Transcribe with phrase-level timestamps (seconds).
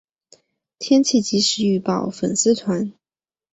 [0.79, 2.91] 天气即时预报粉丝团